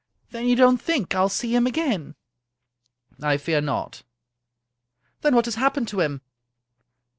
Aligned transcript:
"Then 0.31 0.47
you 0.47 0.55
don't 0.55 0.81
think 0.81 1.13
I'll 1.13 1.29
see 1.29 1.53
him 1.55 1.67
again?" 1.67 2.15
"I 3.21 3.37
fear 3.37 3.61
not."" 3.61 4.01
Then 5.21 5.35
what 5.35 5.45
has 5.45 5.53
happened 5.61 5.89
to 5.89 5.99
him 6.01 6.21